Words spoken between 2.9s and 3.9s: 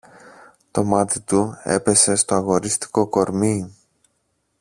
κορμί